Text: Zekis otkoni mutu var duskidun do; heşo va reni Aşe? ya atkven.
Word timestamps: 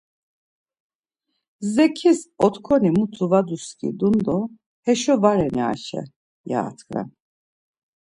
Zekis 1.73 2.19
otkoni 2.47 2.89
mutu 2.95 3.23
var 3.31 3.43
duskidun 3.49 4.15
do; 4.25 4.37
heşo 4.85 5.15
va 5.23 5.31
reni 5.39 5.61
Aşe? 5.71 6.01
ya 6.49 6.59
atkven. 6.69 7.07